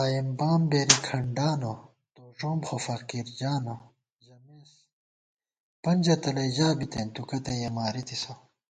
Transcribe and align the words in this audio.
آئېم 0.00 0.28
بامبېری 0.38 0.98
کھڈانہ 1.06 1.72
تو 2.14 2.22
ݫوم 2.38 2.58
خو 2.66 2.76
فقیرجانہ 2.86 3.74
ژمېس 4.24 4.72
* 5.28 5.82
پنجہ 5.82 6.16
تلَئ 6.22 6.48
ژا 6.56 6.68
بِتېن 6.78 7.08
تُو 7.14 7.22
کتّیَہ 7.28 7.70
مارِتِسہ 7.76 8.32